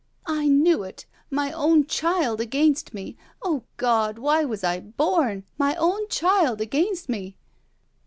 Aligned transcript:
"I 0.25 0.47
knew 0.47 0.81
it. 0.81 1.05
My 1.29 1.51
own 1.51 1.85
child 1.85 2.41
against 2.41 2.91
me. 2.91 3.17
O 3.43 3.65
God! 3.77 4.17
Why 4.17 4.43
was 4.43 4.63
I 4.63 4.79
bom? 4.79 5.43
My 5.59 5.75
own 5.75 6.07
child 6.07 6.59
against 6.59 7.07
me!" 7.07 7.37